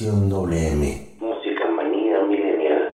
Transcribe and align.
Estación 0.00 0.30
WM. 0.30 1.16
Música 1.18 1.66
manía 1.74 2.20
milenial. 2.22 2.90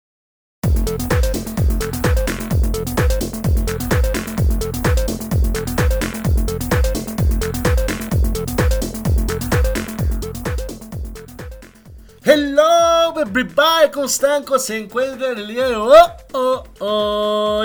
Hello, 12.24 13.20
everybody, 13.20 13.90
¿cómo 13.92 14.06
están? 14.06 14.44
¿Cómo 14.44 14.60
se 14.60 14.78
encuentran 14.78 15.38
el 15.38 15.48
día 15.48 15.66
de 15.70 15.74
hoy? 15.74 15.98
Oh, 16.34 16.62
oh, 16.78 17.64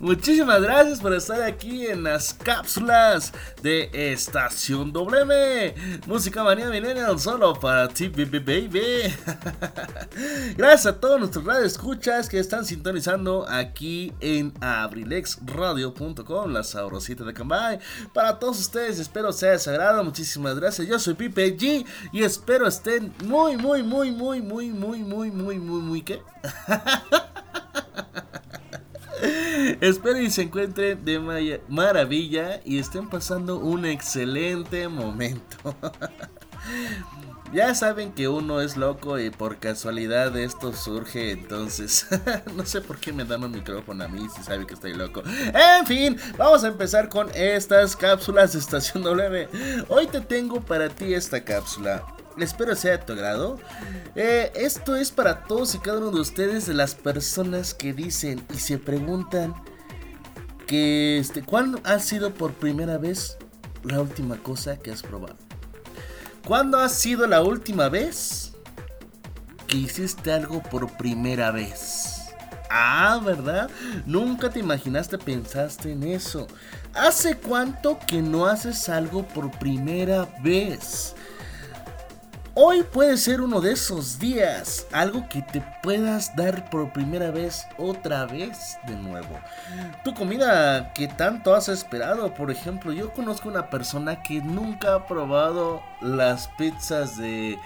Muchísimas 0.00 0.60
gracias 0.62 1.00
por 1.00 1.14
estar 1.14 1.42
aquí 1.42 1.86
en 1.86 2.04
las 2.04 2.34
cápsulas 2.34 3.32
de 3.62 3.90
Estación 3.92 4.92
W. 4.92 5.74
Música 6.06 6.42
manía 6.44 6.68
millennial 6.68 7.18
solo 7.18 7.58
para 7.58 7.88
ti, 7.88 8.08
baby. 8.08 9.14
Gracias 10.56 10.86
a 10.86 11.00
todos 11.00 11.18
nuestros 11.18 11.44
radioescuchas 11.44 12.28
que 12.28 12.38
están 12.38 12.64
sintonizando 12.64 13.46
aquí 13.48 14.12
en 14.20 14.52
abrilexradio.com, 14.60 16.52
la 16.52 16.62
sabrosita 16.62 17.24
de 17.24 17.34
Cambay. 17.34 17.78
Para 18.12 18.38
todos 18.38 18.60
ustedes, 18.60 18.98
espero 18.98 19.32
sea 19.32 19.58
sagrado. 19.58 20.04
Muchísimas 20.04 20.58
gracias. 20.58 20.88
Yo 20.88 20.98
soy 20.98 21.14
Pipe 21.14 21.56
G 21.56 21.86
y 22.12 22.22
espero 22.22 22.66
estén 22.66 23.12
muy, 23.24 23.56
muy, 23.56 23.82
muy, 23.82 24.10
muy, 24.10 24.40
muy, 24.40 24.70
muy, 24.70 24.98
muy, 25.00 25.30
muy, 25.30 25.58
muy, 25.58 25.80
muy, 25.82 26.02
¿qué? 26.02 26.22
Espero 29.82 30.20
y 30.20 30.30
se 30.30 30.42
encuentren 30.42 31.04
de 31.04 31.58
maravilla 31.66 32.60
y 32.64 32.78
estén 32.78 33.08
pasando 33.08 33.56
un 33.56 33.84
excelente 33.84 34.86
momento. 34.86 35.56
Ya 37.52 37.74
saben 37.74 38.12
que 38.12 38.28
uno 38.28 38.62
es 38.62 38.78
loco 38.78 39.18
y 39.18 39.28
por 39.28 39.58
casualidad 39.58 40.34
esto 40.38 40.72
surge, 40.72 41.32
entonces 41.32 42.06
no 42.56 42.64
sé 42.64 42.80
por 42.80 42.98
qué 42.98 43.12
me 43.12 43.26
dan 43.26 43.44
un 43.44 43.50
micrófono 43.50 44.04
a 44.04 44.08
mí 44.08 44.26
si 44.34 44.42
saben 44.42 44.66
que 44.66 44.72
estoy 44.72 44.94
loco. 44.94 45.22
En 45.26 45.84
fin, 45.86 46.16
vamos 46.38 46.64
a 46.64 46.68
empezar 46.68 47.10
con 47.10 47.28
estas 47.34 47.94
cápsulas 47.94 48.54
de 48.54 48.60
Estación 48.60 49.02
W. 49.02 49.48
Hoy 49.88 50.06
te 50.06 50.22
tengo 50.22 50.62
para 50.62 50.88
ti 50.88 51.12
esta 51.12 51.44
cápsula. 51.44 52.06
Espero 52.38 52.74
sea 52.74 52.92
de 52.92 53.04
tu 53.04 53.12
agrado. 53.12 53.58
Eh, 54.14 54.50
esto 54.54 54.96
es 54.96 55.10
para 55.10 55.44
todos 55.44 55.74
y 55.74 55.78
cada 55.80 55.98
uno 55.98 56.10
de 56.10 56.20
ustedes, 56.20 56.64
de 56.64 56.72
las 56.72 56.94
personas 56.94 57.74
que 57.74 57.92
dicen 57.92 58.46
y 58.54 58.58
se 58.58 58.78
preguntan 58.78 59.54
que 60.72 61.18
este, 61.18 61.42
¿cuándo 61.42 61.82
ha 61.84 61.98
sido 61.98 62.32
por 62.32 62.54
primera 62.54 62.96
vez 62.96 63.36
la 63.84 64.00
última 64.00 64.38
cosa 64.38 64.78
que 64.78 64.90
has 64.90 65.02
probado? 65.02 65.36
¿Cuándo 66.46 66.78
ha 66.78 66.88
sido 66.88 67.26
la 67.26 67.42
última 67.42 67.90
vez 67.90 68.54
que 69.66 69.76
hiciste 69.76 70.32
algo 70.32 70.62
por 70.62 70.90
primera 70.96 71.50
vez? 71.50 72.22
Ah, 72.70 73.20
¿verdad? 73.22 73.68
Nunca 74.06 74.48
te 74.48 74.60
imaginaste, 74.60 75.18
pensaste 75.18 75.92
en 75.92 76.04
eso. 76.04 76.46
¿Hace 76.94 77.36
cuánto 77.36 77.98
que 78.06 78.22
no 78.22 78.46
haces 78.46 78.88
algo 78.88 79.28
por 79.28 79.50
primera 79.58 80.26
vez? 80.42 81.14
Hoy 82.54 82.82
puede 82.82 83.16
ser 83.16 83.40
uno 83.40 83.62
de 83.62 83.72
esos 83.72 84.18
días, 84.18 84.86
algo 84.92 85.26
que 85.30 85.40
te 85.40 85.62
puedas 85.82 86.36
dar 86.36 86.68
por 86.68 86.92
primera 86.92 87.30
vez 87.30 87.66
otra 87.78 88.26
vez 88.26 88.76
de 88.86 88.94
nuevo. 88.94 89.40
Tu 90.04 90.12
comida 90.12 90.92
que 90.92 91.08
tanto 91.08 91.54
has 91.54 91.70
esperado, 91.70 92.34
por 92.34 92.50
ejemplo, 92.50 92.92
yo 92.92 93.10
conozco 93.14 93.48
una 93.48 93.70
persona 93.70 94.22
que 94.22 94.42
nunca 94.42 94.96
ha 94.96 95.06
probado 95.06 95.82
las 96.02 96.48
pizzas 96.58 97.16
de 97.16 97.58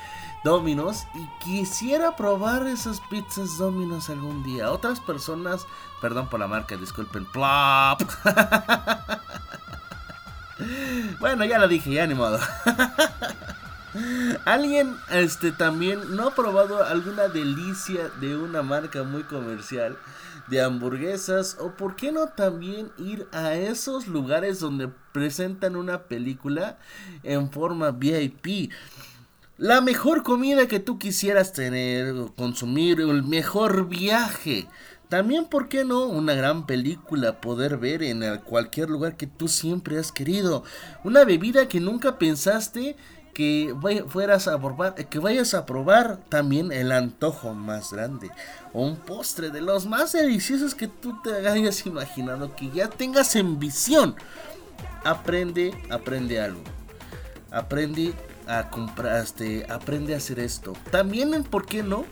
Domino's 0.45 1.05
y 1.17 1.45
quisiera 1.45 2.15
probar 2.15 2.69
esas 2.69 3.01
pizzas 3.11 3.59
Domino's 3.59 4.09
algún 4.09 4.45
día. 4.45 4.71
Otras 4.71 5.01
personas, 5.01 5.67
perdón 6.01 6.29
por 6.29 6.39
la 6.39 6.47
marca, 6.47 6.77
disculpen, 6.77 7.27
plop. 7.27 8.03
bueno, 11.19 11.45
ya 11.45 11.59
lo 11.59 11.67
dije, 11.67 11.93
ya 11.93 12.07
ni 12.07 12.15
modo. 12.15 12.39
¿Alguien 14.45 14.97
este, 15.11 15.53
también 15.53 16.17
no 16.17 16.29
ha 16.29 16.35
probado 16.35 16.85
alguna 16.85 17.29
delicia 17.29 18.09
de 18.21 18.37
una 18.37 18.63
marca 18.63 19.03
muy 19.03 19.23
comercial 19.23 19.97
de 20.49 20.63
hamburguesas? 20.63 21.57
¿O 21.61 21.73
por 21.73 21.97
qué 21.97 22.13
no 22.13 22.29
también 22.29 22.91
ir 22.99 23.27
a 23.33 23.55
esos 23.55 24.07
lugares 24.07 24.61
donde 24.61 24.89
presentan 25.13 25.77
una 25.77 26.05
película 26.05 26.79
en 27.23 27.51
forma 27.51 27.91
VIP? 27.91 28.71
La 29.59 29.81
mejor 29.81 30.23
comida 30.23 30.69
que 30.69 30.81
tú 30.81 30.99
quisieras 30.99 31.53
tener, 31.55 32.11
o 32.11 32.35
consumir, 32.35 33.01
el 33.01 33.23
mejor 33.23 33.89
viaje. 33.89 34.69
También, 35.09 35.47
¿por 35.47 35.69
qué 35.69 35.85
no? 35.85 36.05
Una 36.07 36.35
gran 36.35 36.67
película, 36.67 37.41
poder 37.41 37.79
ver 37.79 38.03
en 38.03 38.23
cualquier 38.41 38.91
lugar 38.91 39.17
que 39.17 39.27
tú 39.27 39.49
siempre 39.49 39.99
has 39.99 40.13
querido. 40.13 40.65
Una 41.05 41.25
bebida 41.25 41.69
que 41.69 41.81
nunca 41.81 42.19
pensaste 42.19 42.97
que 43.37 43.75
a 44.49 44.59
probar, 44.59 44.95
que 44.95 45.19
vayas 45.19 45.53
a 45.53 45.67
probar 45.67 46.17
también 46.31 46.73
el 46.73 46.91
antojo 46.91 47.53
más 47.53 47.93
grande 47.93 48.31
o 48.73 48.81
un 48.81 48.97
postre 48.97 49.51
de 49.51 49.61
los 49.61 49.85
más 49.85 50.13
deliciosos 50.13 50.75
que 50.75 50.89
tú 50.89 51.21
te 51.21 51.47
hayas 51.47 51.85
imaginado, 51.85 52.57
que 52.57 52.71
ya 52.71 52.89
tengas 52.89 53.37
en 53.37 53.59
visión. 53.59 54.17
Aprende, 55.05 55.79
aprende 55.91 56.41
algo. 56.41 56.63
Aprende 57.51 58.15
a 58.47 58.71
comprar, 58.71 59.23
este, 59.23 59.67
aprende 59.71 60.15
a 60.15 60.17
hacer 60.17 60.39
esto. 60.39 60.73
También, 60.91 61.45
¿por 61.45 61.67
qué 61.67 61.83
no? 61.83 62.07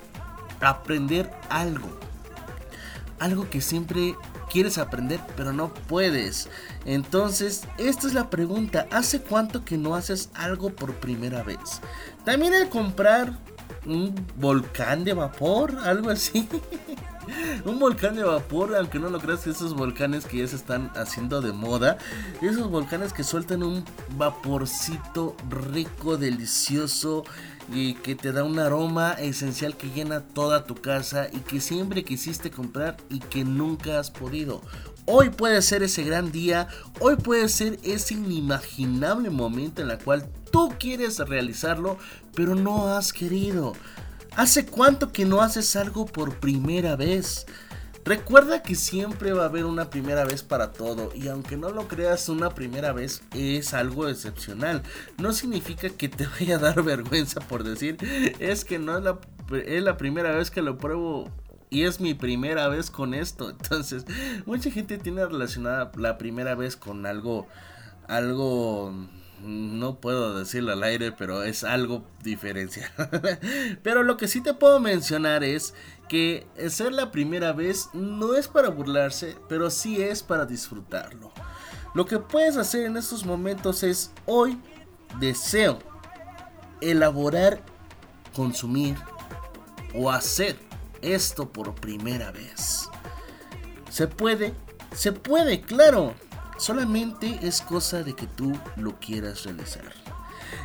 Aprender 0.60 1.32
algo. 1.48 1.88
Algo 3.18 3.48
que 3.48 3.62
siempre 3.62 4.14
quieres 4.46 4.78
aprender, 4.78 5.20
pero 5.36 5.52
no 5.52 5.72
puedes. 5.72 6.48
Entonces, 6.84 7.62
esta 7.78 8.06
es 8.06 8.14
la 8.14 8.30
pregunta. 8.30 8.86
¿Hace 8.90 9.20
cuánto 9.20 9.64
que 9.64 9.76
no 9.76 9.94
haces 9.94 10.30
algo 10.34 10.70
por 10.70 10.94
primera 10.94 11.42
vez? 11.42 11.80
También 12.24 12.54
el 12.54 12.68
comprar 12.68 13.38
un 13.86 14.14
volcán 14.36 15.04
de 15.04 15.14
vapor, 15.14 15.76
algo 15.84 16.10
así. 16.10 16.48
un 17.64 17.78
volcán 17.78 18.16
de 18.16 18.22
vapor, 18.22 18.74
aunque 18.76 18.98
no 18.98 19.08
lo 19.10 19.18
creas, 19.18 19.46
esos 19.46 19.74
volcanes 19.74 20.26
que 20.26 20.38
ya 20.38 20.46
se 20.46 20.56
están 20.56 20.90
haciendo 20.94 21.40
de 21.40 21.52
moda, 21.52 21.98
esos 22.42 22.70
volcanes 22.70 23.12
que 23.12 23.24
sueltan 23.24 23.62
un 23.62 23.84
vaporcito 24.16 25.36
rico, 25.50 26.16
delicioso 26.16 27.24
y 27.72 27.94
que 27.94 28.14
te 28.14 28.32
da 28.32 28.44
un 28.44 28.58
aroma 28.58 29.12
esencial 29.12 29.76
que 29.76 29.90
llena 29.90 30.20
toda 30.20 30.64
tu 30.64 30.74
casa 30.74 31.28
y 31.32 31.38
que 31.38 31.60
siempre 31.60 32.04
quisiste 32.04 32.50
comprar 32.50 32.96
y 33.08 33.20
que 33.20 33.44
nunca 33.44 33.98
has 33.98 34.10
podido. 34.10 34.60
Hoy 35.06 35.28
puede 35.28 35.60
ser 35.60 35.82
ese 35.82 36.02
gran 36.02 36.32
día, 36.32 36.66
hoy 36.98 37.16
puede 37.16 37.48
ser 37.50 37.78
ese 37.82 38.14
inimaginable 38.14 39.28
momento 39.28 39.82
en 39.82 39.90
el 39.90 39.98
cual 39.98 40.26
tú 40.50 40.72
quieres 40.78 41.18
realizarlo, 41.18 41.98
pero 42.34 42.54
no 42.54 42.88
has 42.88 43.12
querido. 43.12 43.74
¿Hace 44.34 44.64
cuánto 44.64 45.12
que 45.12 45.26
no 45.26 45.42
haces 45.42 45.76
algo 45.76 46.06
por 46.06 46.40
primera 46.40 46.96
vez? 46.96 47.46
Recuerda 48.06 48.62
que 48.62 48.74
siempre 48.74 49.32
va 49.32 49.44
a 49.44 49.48
haber 49.48 49.66
una 49.66 49.90
primera 49.90 50.24
vez 50.24 50.42
para 50.42 50.72
todo 50.72 51.10
y 51.14 51.28
aunque 51.28 51.56
no 51.56 51.70
lo 51.70 51.86
creas 51.88 52.28
una 52.28 52.50
primera 52.50 52.92
vez 52.92 53.22
es 53.34 53.74
algo 53.74 54.08
excepcional. 54.08 54.82
No 55.18 55.32
significa 55.32 55.88
que 55.90 56.08
te 56.08 56.26
vaya 56.40 56.56
a 56.56 56.60
dar 56.60 56.82
vergüenza 56.82 57.40
por 57.40 57.62
decir 57.62 57.96
es 58.38 58.64
que 58.64 58.78
no 58.78 58.98
es 58.98 59.04
la, 59.04 59.18
es 59.64 59.82
la 59.82 59.96
primera 59.96 60.32
vez 60.32 60.50
que 60.50 60.62
lo 60.62 60.76
pruebo 60.76 61.30
y 61.74 61.82
es 61.82 62.00
mi 62.00 62.14
primera 62.14 62.68
vez 62.68 62.88
con 62.88 63.14
esto. 63.14 63.50
Entonces, 63.62 64.06
mucha 64.46 64.70
gente 64.70 64.96
tiene 64.96 65.26
relacionada 65.26 65.90
la 65.96 66.16
primera 66.16 66.54
vez 66.54 66.76
con 66.76 67.04
algo, 67.04 67.48
algo 68.06 68.94
no 69.42 69.96
puedo 69.96 70.38
decirlo 70.38 70.72
al 70.72 70.84
aire, 70.84 71.10
pero 71.10 71.42
es 71.42 71.64
algo 71.64 72.04
diferencial. 72.22 72.90
pero 73.82 74.04
lo 74.04 74.16
que 74.16 74.28
sí 74.28 74.40
te 74.40 74.54
puedo 74.54 74.78
mencionar 74.78 75.42
es 75.42 75.74
que 76.08 76.46
ser 76.68 76.92
la 76.92 77.10
primera 77.10 77.52
vez 77.52 77.88
no 77.92 78.36
es 78.36 78.46
para 78.46 78.68
burlarse, 78.68 79.36
pero 79.48 79.68
sí 79.68 80.00
es 80.00 80.22
para 80.22 80.46
disfrutarlo. 80.46 81.32
Lo 81.92 82.06
que 82.06 82.20
puedes 82.20 82.56
hacer 82.56 82.86
en 82.86 82.96
estos 82.96 83.26
momentos 83.26 83.82
es 83.82 84.12
hoy 84.26 84.60
deseo 85.18 85.80
elaborar, 86.80 87.60
consumir 88.32 88.96
o 89.92 90.10
hacer 90.10 90.56
esto 91.04 91.50
por 91.50 91.74
primera 91.74 92.32
vez. 92.32 92.88
Se 93.90 94.06
puede, 94.08 94.54
se 94.94 95.12
puede, 95.12 95.60
claro. 95.60 96.14
Solamente 96.58 97.38
es 97.42 97.60
cosa 97.60 98.02
de 98.02 98.14
que 98.14 98.26
tú 98.26 98.58
lo 98.76 98.98
quieras 99.00 99.44
realizar. 99.44 99.92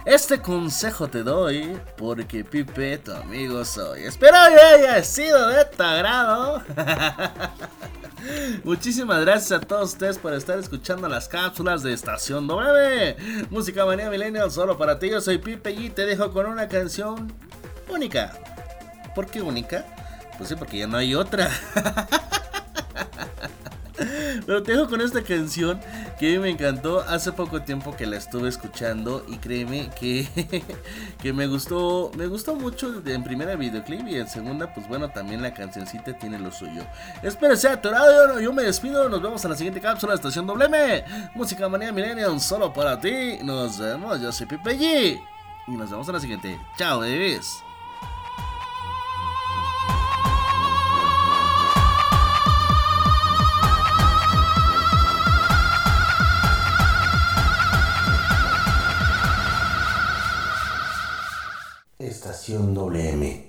Este 0.06 0.40
consejo 0.42 1.08
te 1.10 1.24
doy 1.24 1.78
porque 1.98 2.44
Pipe, 2.44 3.00
tu 3.00 3.12
amigo 3.12 3.66
soy. 3.66 4.04
Espero 4.04 4.38
que 4.54 4.60
haya 4.60 5.04
sido 5.04 5.50
de 5.50 5.66
tu 5.66 5.84
agrado. 5.84 6.64
Muchísimas 8.64 9.22
gracias 9.22 9.62
a 9.62 9.66
todos 9.66 9.94
ustedes 9.94 10.18
por 10.18 10.34
estar 10.34 10.58
escuchando 10.60 11.08
las 11.08 11.28
cápsulas 11.28 11.84
de 11.84 11.94
Estación 11.94 12.48
W. 12.48 13.48
Música 13.50 13.86
Manía 13.86 14.10
Millennial 14.10 14.52
solo 14.52 14.78
para 14.78 15.00
ti. 15.00 15.10
Yo 15.10 15.22
soy 15.22 15.38
Pipe 15.38 15.72
y 15.72 15.90
te 15.90 16.06
dejo 16.06 16.32
con 16.32 16.46
una 16.46 16.68
canción 16.68 17.34
única. 17.90 18.34
¿Por 19.16 19.28
qué 19.28 19.42
única? 19.42 19.86
Pues 20.40 20.50
sí, 20.50 20.56
porque 20.56 20.80
ya 20.80 20.88
no 20.88 20.98
hay 20.98 21.14
otra. 21.14 21.52
Pero 24.46 24.64
te 24.64 24.72
dejo 24.72 24.88
con 24.88 25.02
esta 25.02 25.22
canción 25.22 25.82
que 26.18 26.30
a 26.30 26.32
mí 26.32 26.40
me 26.40 26.50
encantó 26.50 27.02
hace 27.02 27.34
poco 27.34 27.62
tiempo 27.62 27.96
que 27.96 28.08
la 28.08 28.16
estuve 28.16 28.48
escuchando 28.48 29.26
y 29.28 29.36
créeme 29.36 29.90
que, 30.00 30.64
que 31.22 31.34
me 31.34 31.46
gustó 31.48 32.10
me 32.16 32.28
gustó 32.28 32.56
mucho 32.56 33.04
en 33.06 33.24
primera 33.24 33.56
videoclip 33.58 34.08
y 34.08 34.16
en 34.16 34.30
segunda 34.30 34.74
pues 34.74 34.88
bueno 34.88 35.10
también 35.10 35.42
la 35.42 35.54
cancioncita 35.54 36.18
tiene 36.18 36.40
lo 36.40 36.52
suyo. 36.52 36.84
Espero 37.22 37.58
sea 37.58 37.74
atorado, 37.74 38.36
yo, 38.36 38.40
yo 38.40 38.54
me 38.54 38.64
despido, 38.64 39.10
nos 39.10 39.22
vemos 39.22 39.44
en 39.44 39.52
la 39.52 39.58
siguiente 39.58 39.82
cápsula 39.82 40.14
de 40.14 40.16
Estación 40.16 40.48
WM. 40.48 41.04
Música 41.36 41.68
Manía 41.68 41.92
Millennium 41.92 42.40
solo 42.40 42.72
para 42.72 42.98
ti. 42.98 43.40
Nos 43.44 43.78
vemos, 43.78 44.22
yo 44.22 44.32
soy 44.32 44.48
Pipe 44.48 44.80
G. 44.80 45.22
Y 45.68 45.72
nos 45.72 45.92
vemos 45.92 46.08
en 46.08 46.14
la 46.14 46.20
siguiente. 46.22 46.60
Chao, 46.78 47.02
bebés. 47.02 47.69
Estación 62.10 62.74
WM. 62.74 63.49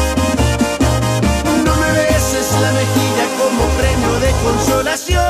La 2.61 2.71
mejilla 2.73 3.25
como 3.39 3.63
premio 3.79 4.19
de 4.19 4.31
consolación. 4.43 5.23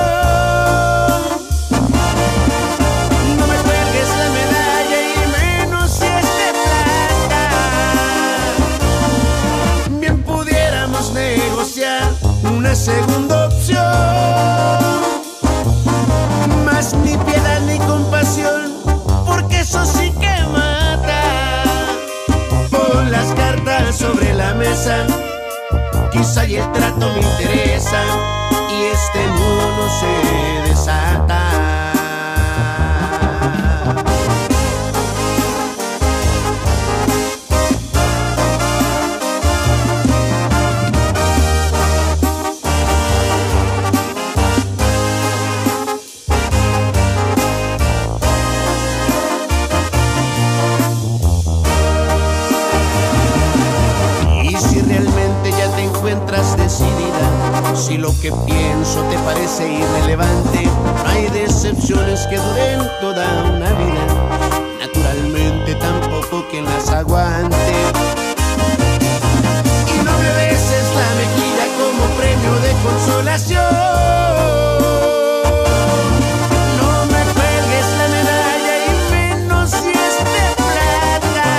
No 3.38 3.48
me 3.48 3.56
cuelgues 3.56 4.10
la 4.20 4.30
medalla 4.40 5.00
y 5.02 5.18
menos 5.40 5.88
si 5.92 6.06
es 6.06 6.28
de 6.40 6.50
plata. 6.62 7.44
Bien 10.02 10.22
pudiéramos 10.24 11.14
negociar 11.14 12.12
una 12.54 12.76
segunda 12.76 13.48
opción. 13.48 13.80
Más 16.66 16.94
ni 16.96 17.16
piedad 17.18 17.62
ni 17.62 17.80
compasión, 17.80 18.74
porque 19.26 19.62
eso 19.62 19.86
sí 19.86 20.12
que 20.20 20.36
mata. 20.52 21.64
Pon 22.70 23.10
las 23.10 23.34
cartas 23.34 23.96
sobre 23.96 24.34
la 24.34 24.54
mesa 24.56 25.06
y 26.22 26.56
el 26.56 26.72
trato 26.72 27.10
me 27.14 27.20
interesa 27.20 28.04
y 28.70 28.84
este 28.94 29.28
mono 29.28 29.90
se 30.00 30.70
desata. 30.70 31.51
Si 57.82 57.98
lo 57.98 58.12
que 58.20 58.32
pienso 58.46 59.02
te 59.10 59.18
parece 59.20 59.68
irrelevante, 59.68 60.70
hay 61.08 61.28
decepciones 61.30 62.28
que 62.28 62.38
duren 62.38 62.88
toda 63.02 63.26
una 63.46 63.72
vida. 63.74 64.06
Naturalmente 64.80 65.74
tampoco 65.76 66.46
quien 66.52 66.66
las 66.66 66.90
aguante. 66.90 67.74
Y 69.88 69.98
no 70.04 70.12
me 70.20 70.32
beses 70.44 70.86
la 70.96 71.10
mejilla 71.22 71.66
como 71.80 72.06
premio 72.20 72.54
de 72.62 72.72
consolación. 72.84 73.74
No 76.78 77.06
me 77.08 77.24
cuelgues 77.34 77.88
la 77.98 78.08
medalla 78.16 78.76
y 78.86 78.90
menos 79.12 79.70
si 79.72 79.90
es 79.90 80.16
de 80.36 80.46
plata. 80.56 81.50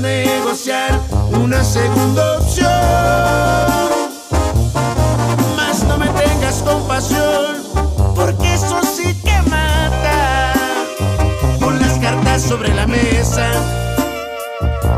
Negociar 0.00 1.07
una 1.38 1.64
segunda 1.64 2.38
opción. 2.38 2.68
Más 5.56 5.82
no 5.84 5.98
me 5.98 6.06
tengas 6.08 6.62
compasión, 6.62 7.56
porque 8.14 8.54
eso 8.54 8.80
sí 8.82 9.14
que 9.22 9.42
mata. 9.48 10.52
Con 11.60 11.78
las 11.80 11.98
cartas 11.98 12.42
sobre 12.42 12.74
la 12.74 12.86
mesa, 12.86 13.46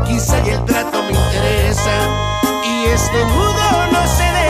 quizá 0.05 0.39
y 0.45 0.49
el 0.49 0.65
trato 0.65 1.03
me 1.03 1.11
interesa, 1.11 1.95
y 2.65 2.85
este 2.85 3.25
nudo 3.25 3.87
no 3.91 4.01
se 4.07 4.23
desata. 4.23 4.40